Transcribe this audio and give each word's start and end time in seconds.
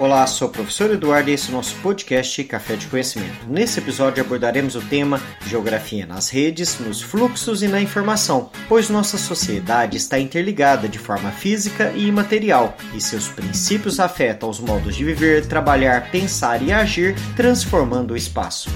Olá, 0.00 0.26
sou 0.26 0.48
o 0.48 0.50
professor 0.50 0.90
Eduardo 0.90 1.28
e 1.28 1.34
esse 1.34 1.48
é 1.48 1.50
o 1.50 1.56
nosso 1.56 1.76
podcast 1.82 2.42
Café 2.44 2.74
de 2.74 2.86
Conhecimento. 2.86 3.46
Nesse 3.46 3.80
episódio 3.80 4.24
abordaremos 4.24 4.74
o 4.74 4.80
tema 4.80 5.20
Geografia 5.46 6.06
nas 6.06 6.30
redes, 6.30 6.78
nos 6.80 7.02
fluxos 7.02 7.62
e 7.62 7.68
na 7.68 7.82
informação, 7.82 8.50
pois 8.66 8.88
nossa 8.88 9.18
sociedade 9.18 9.98
está 9.98 10.18
interligada 10.18 10.88
de 10.88 10.98
forma 10.98 11.30
física 11.30 11.92
e 11.94 12.06
imaterial, 12.06 12.74
e 12.94 13.00
seus 13.00 13.28
princípios 13.28 14.00
afetam 14.00 14.48
os 14.48 14.58
modos 14.58 14.96
de 14.96 15.04
viver, 15.04 15.44
trabalhar, 15.44 16.10
pensar 16.10 16.62
e 16.62 16.72
agir, 16.72 17.14
transformando 17.36 18.12
o 18.12 18.16
espaço. 18.16 18.70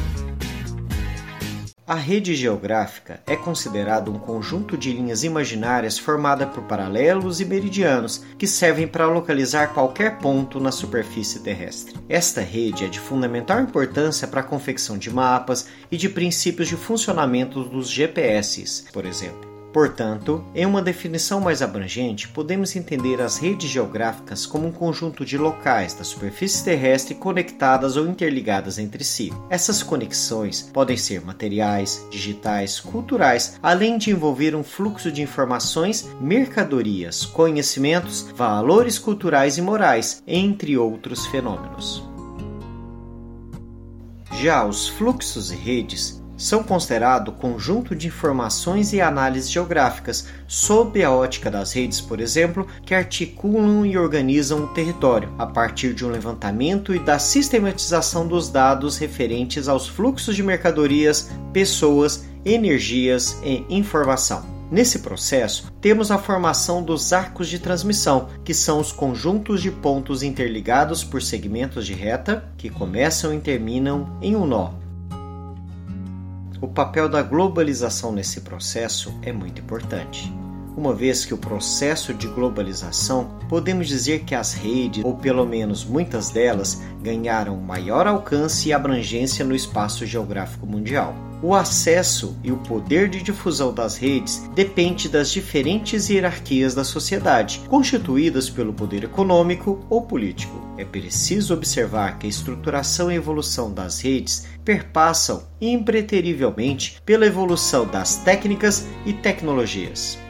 A 1.87 1.97
rede 1.97 2.35
geográfica 2.35 3.21
é 3.27 3.37
considerada 3.37 4.11
um 4.11 4.19
conjunto 4.19 4.75
de 4.75 4.91
linhas 4.91 5.23
imaginárias 5.23 5.99
formada 5.99 6.47
por 6.47 6.63
paralelos 6.63 7.43
e 7.43 7.45
meridianos 7.45 8.25
que 8.39 8.47
servem 8.47 8.89
para 8.89 9.07
localizar 9.07 9.75
qualquer 9.75 10.17
ponto 10.17 10.59
na 10.59 10.73
superfície 10.73 11.41
terrestre. 11.41 11.95
Esta 12.09 12.41
rede 12.41 12.87
é 12.87 12.89
de 12.89 12.99
fundamental 12.99 13.61
importância 13.61 14.27
para 14.27 14.41
a 14.41 14.45
confecção 14.45 14.97
de 14.97 15.11
mapas 15.11 15.67
e 15.91 15.99
de 15.99 16.09
princípios 16.09 16.69
de 16.69 16.77
funcionamento 16.77 17.63
dos 17.63 17.91
GPS, 17.91 18.85
por 18.91 19.05
exemplo. 19.05 19.54
Portanto, 19.75 20.45
em 20.55 20.65
uma 20.65 20.81
definição 20.81 21.41
mais 21.41 21.61
abrangente, 21.61 22.29
podemos 22.29 22.77
entender 22.77 23.21
as 23.21 23.39
redes 23.39 23.69
geográficas 23.69 24.47
como 24.47 24.69
um 24.69 24.71
conjunto 24.71 25.25
de 25.25 25.37
locais 25.37 25.95
da 25.95 26.05
superfície 26.05 26.63
terrestre 26.63 27.17
conectadas 27.17 27.97
ou 27.97 28.07
interligadas 28.07 28.79
entre 28.79 29.03
si. 29.03 29.33
Essas 29.51 29.83
conexões 29.83 30.63
podem 30.73 30.97
ser 30.97 31.23
materiais, 31.23 32.07
digitais, 32.09 32.79
culturais, 32.79 33.59
além 33.61 33.99
de 33.99 34.13
envolver 34.13 34.55
um 34.55 34.63
fluxo 34.63 35.11
de 35.11 35.23
informações, 35.23 36.09
mercadorias, 36.21 37.27
conhecimentos, 37.27 38.29
valores 38.37 38.97
culturais 38.97 39.59
e 39.59 39.63
morais, 39.63 40.23
entre 40.25 40.79
outros 40.79 41.27
fenômenos. 41.27 42.09
Já 44.41 44.65
os 44.65 44.87
fluxos 44.87 45.51
e 45.51 45.57
redes 45.57 46.23
são 46.37 46.63
considerados 46.63 47.35
conjunto 47.39 47.95
de 47.95 48.09
informações 48.09 48.93
e 48.93 49.01
análises 49.01 49.51
geográficas 49.51 50.27
sob 50.47 51.03
a 51.03 51.11
ótica 51.11 51.51
das 51.51 51.73
redes, 51.73 52.01
por 52.01 52.21
exemplo, 52.21 52.67
que 52.85 52.95
articulam 52.95 53.85
e 53.87 53.97
organizam 53.97 54.65
o 54.65 54.69
território 54.69 55.33
a 55.39 55.47
partir 55.47 55.95
de 55.95 56.05
um 56.05 56.11
levantamento 56.11 56.95
e 56.95 56.99
da 56.99 57.19
sistematização 57.19 58.27
dos 58.27 58.49
dados 58.49 58.97
referentes 58.99 59.69
aos 59.69 59.87
fluxos 59.87 60.37
de 60.37 60.43
mercadorias, 60.43 61.31
pessoas, 61.53 62.25
energias 62.45 63.39
e 63.45 63.65
informação. 63.69 64.55
Nesse 64.71 65.01
processo, 65.01 65.71
temos 65.81 66.11
a 66.11 66.19
formação 66.19 66.83
dos 66.83 67.13
arcos 67.13 67.49
de 67.49 67.59
transmissão, 67.59 68.29
que 68.45 68.55
são 68.55 68.81
os 68.81 68.91
conjuntos 68.91 69.63
de 69.63 69.71
pontos 69.71 70.23
interligados 70.23 71.05
por 71.05 71.23
segmentos 71.23 71.87
de 71.87 71.93
reta 71.93 72.53
que 72.57 72.71
começam 72.71 73.33
e 73.33 73.39
terminam 73.39 74.19
em 74.21 74.35
um 74.35 74.47
nó. 74.47 74.84
O 76.65 76.69
papel 76.69 77.11
da 77.11 77.21
globalização 77.21 78.11
nesse 78.11 78.41
processo 78.41 79.15
é 79.21 79.31
muito 79.31 79.61
importante. 79.61 80.33
Uma 80.77 80.93
vez 80.93 81.25
que 81.25 81.33
o 81.33 81.39
processo 81.39 82.13
de 82.13 82.27
globalização, 82.27 83.39
podemos 83.49 83.87
dizer 83.87 84.25
que 84.25 84.35
as 84.35 84.55
redes, 84.55 85.05
ou 85.05 85.15
pelo 85.15 85.47
menos 85.47 85.85
muitas 85.85 86.31
delas, 86.31 86.83
ganharam 87.01 87.57
maior 87.57 88.09
alcance 88.09 88.69
e 88.69 88.73
abrangência 88.73 89.45
no 89.45 89.55
espaço 89.55 90.05
geográfico 90.05 90.67
mundial. 90.67 91.15
O 91.41 91.55
acesso 91.55 92.37
e 92.43 92.51
o 92.51 92.57
poder 92.57 93.09
de 93.09 93.23
difusão 93.23 93.73
das 93.73 93.97
redes 93.97 94.43
depende 94.55 95.09
das 95.09 95.31
diferentes 95.31 96.09
hierarquias 96.09 96.75
da 96.75 96.83
sociedade, 96.83 97.61
constituídas 97.69 98.51
pelo 98.51 98.73
poder 98.73 99.05
econômico 99.05 99.85
ou 99.89 100.03
político. 100.03 100.61
É 100.77 100.85
preciso 100.85 101.55
observar 101.55 102.19
que 102.19 102.27
a 102.27 102.31
estruturação 102.31 103.13
e 103.13 103.15
evolução 103.15 103.73
das 103.73 104.01
redes 104.01 104.47
perpassam 104.65 105.45
impreterivelmente 105.61 107.01
pela 107.05 107.27
evolução 107.27 107.87
das 107.87 108.17
técnicas 108.17 108.87
e 109.07 109.13
tecnologias. 109.13 110.24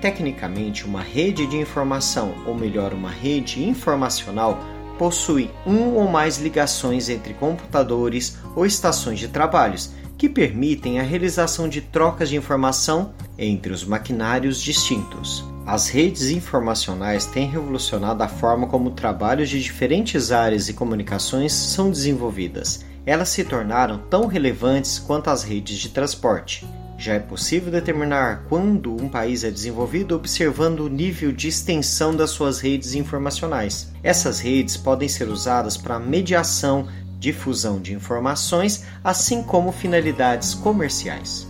Tecnicamente, 0.00 0.86
uma 0.86 1.02
rede 1.02 1.46
de 1.46 1.56
informação, 1.56 2.34
ou 2.46 2.54
melhor, 2.54 2.94
uma 2.94 3.10
rede 3.10 3.62
informacional, 3.62 4.58
possui 4.98 5.50
um 5.66 5.94
ou 5.94 6.08
mais 6.08 6.38
ligações 6.38 7.08
entre 7.08 7.34
computadores 7.34 8.38
ou 8.54 8.64
estações 8.64 9.18
de 9.18 9.28
trabalhos 9.28 9.92
que 10.16 10.28
permitem 10.28 11.00
a 11.00 11.02
realização 11.02 11.68
de 11.68 11.80
trocas 11.80 12.28
de 12.28 12.36
informação 12.36 13.14
entre 13.38 13.72
os 13.72 13.84
maquinários 13.84 14.60
distintos. 14.60 15.42
As 15.66 15.88
redes 15.88 16.30
informacionais 16.30 17.24
têm 17.24 17.48
revolucionado 17.48 18.22
a 18.22 18.28
forma 18.28 18.66
como 18.66 18.90
trabalhos 18.90 19.48
de 19.48 19.62
diferentes 19.62 20.30
áreas 20.30 20.68
e 20.68 20.74
comunicações 20.74 21.52
são 21.52 21.90
desenvolvidas. 21.90 22.84
Elas 23.06 23.30
se 23.30 23.44
tornaram 23.44 23.98
tão 24.10 24.26
relevantes 24.26 24.98
quanto 24.98 25.30
as 25.30 25.42
redes 25.42 25.78
de 25.78 25.88
transporte. 25.88 26.66
Já 27.00 27.14
é 27.14 27.18
possível 27.18 27.72
determinar 27.72 28.44
quando 28.46 28.94
um 28.94 29.08
país 29.08 29.42
é 29.42 29.50
desenvolvido 29.50 30.14
observando 30.14 30.80
o 30.80 30.88
nível 30.90 31.32
de 31.32 31.48
extensão 31.48 32.14
das 32.14 32.28
suas 32.28 32.60
redes 32.60 32.92
informacionais. 32.92 33.90
Essas 34.02 34.38
redes 34.38 34.76
podem 34.76 35.08
ser 35.08 35.30
usadas 35.30 35.78
para 35.78 35.98
mediação, 35.98 36.86
difusão 37.18 37.80
de 37.80 37.94
informações, 37.94 38.84
assim 39.02 39.42
como 39.42 39.72
finalidades 39.72 40.52
comerciais. 40.52 41.48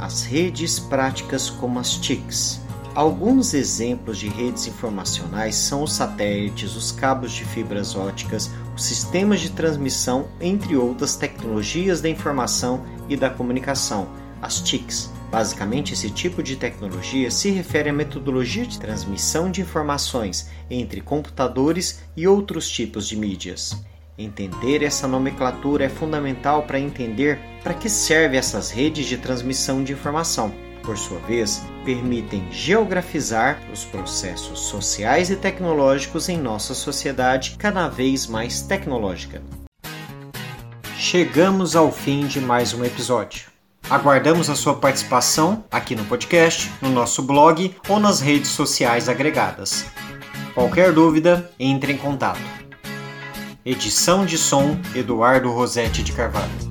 As 0.00 0.24
redes 0.24 0.78
práticas 0.78 1.50
como 1.50 1.78
as 1.78 1.94
TICs. 1.94 2.64
Alguns 2.94 3.52
exemplos 3.52 4.16
de 4.16 4.28
redes 4.28 4.66
informacionais 4.66 5.56
são 5.56 5.82
os 5.82 5.92
satélites, 5.92 6.74
os 6.74 6.90
cabos 6.90 7.32
de 7.32 7.44
fibras 7.44 7.94
óticas, 7.94 8.50
os 8.74 8.82
sistemas 8.82 9.40
de 9.40 9.50
transmissão, 9.50 10.28
entre 10.40 10.74
outras 10.74 11.16
tecnologias 11.16 12.00
da 12.00 12.08
informação 12.08 12.82
e 13.08 13.16
da 13.16 13.30
comunicação, 13.30 14.08
as 14.40 14.60
TICs. 14.60 15.10
Basicamente, 15.30 15.92
esse 15.92 16.10
tipo 16.10 16.42
de 16.42 16.56
tecnologia 16.56 17.30
se 17.30 17.50
refere 17.50 17.90
à 17.90 17.92
metodologia 17.92 18.64
de 18.64 18.78
transmissão 18.78 19.50
de 19.50 19.60
informações 19.60 20.48
entre 20.70 21.00
computadores 21.00 22.00
e 22.16 22.26
outros 22.26 22.70
tipos 22.70 23.08
de 23.08 23.16
mídias. 23.16 23.84
Entender 24.18 24.82
essa 24.82 25.06
nomenclatura 25.06 25.84
é 25.84 25.88
fundamental 25.88 26.62
para 26.62 26.80
entender 26.80 27.38
para 27.62 27.74
que 27.74 27.88
servem 27.88 28.38
essas 28.38 28.70
redes 28.70 29.06
de 29.06 29.18
transmissão 29.18 29.84
de 29.84 29.92
informação. 29.92 30.54
Por 30.82 30.96
sua 30.96 31.18
vez, 31.18 31.62
permitem 31.84 32.46
geografizar 32.50 33.60
os 33.72 33.84
processos 33.84 34.60
sociais 34.60 35.28
e 35.30 35.36
tecnológicos 35.36 36.28
em 36.28 36.38
nossa 36.38 36.72
sociedade 36.72 37.56
cada 37.58 37.88
vez 37.88 38.26
mais 38.26 38.62
tecnológica 38.62 39.42
chegamos 41.06 41.76
ao 41.76 41.92
fim 41.92 42.26
de 42.26 42.40
mais 42.40 42.74
um 42.74 42.84
episódio. 42.84 43.46
Aguardamos 43.88 44.50
a 44.50 44.56
sua 44.56 44.74
participação 44.74 45.64
aqui 45.70 45.94
no 45.94 46.04
podcast, 46.06 46.68
no 46.82 46.90
nosso 46.90 47.22
blog 47.22 47.72
ou 47.88 48.00
nas 48.00 48.20
redes 48.20 48.50
sociais 48.50 49.08
agregadas. 49.08 49.86
Qualquer 50.52 50.92
dúvida, 50.92 51.48
entre 51.60 51.92
em 51.92 51.96
contato. 51.96 52.40
Edição 53.64 54.26
de 54.26 54.36
som 54.36 54.76
Eduardo 54.96 55.48
Rosetti 55.52 56.02
de 56.02 56.10
Carvalho. 56.10 56.65